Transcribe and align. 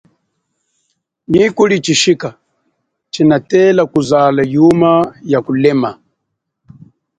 Nyi 1.31 1.45
kuli 1.55 1.77
chishika 1.85 2.29
chinatela 3.13 3.83
kuzala 3.91 4.41
yuma 4.53 4.91
ya 5.31 5.39
kulema. 5.45 5.91